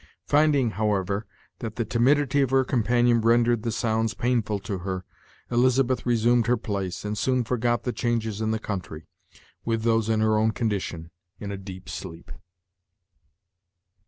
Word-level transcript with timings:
Finding, 0.25 0.71
how 0.71 0.95
ever, 0.95 1.27
that 1.59 1.75
the 1.75 1.85
timidity 1.85 2.41
of 2.41 2.49
her 2.49 2.63
companion 2.63 3.21
rendered 3.21 3.61
the 3.61 3.71
sounds 3.71 4.15
painful 4.15 4.57
to 4.61 4.79
her, 4.79 5.05
Elizabeth 5.51 6.07
resumed 6.07 6.47
her 6.47 6.57
place, 6.57 7.05
and 7.05 7.15
soon 7.15 7.43
forgot 7.43 7.83
the 7.83 7.93
changes 7.93 8.41
in 8.41 8.49
the 8.49 8.57
country, 8.57 9.05
with 9.63 9.83
those 9.83 10.09
in 10.09 10.19
her 10.19 10.39
own 10.39 10.49
condition, 10.53 11.11
in 11.39 11.51
a 11.51 11.55
deep 11.57 11.87
sleep. 11.87 12.31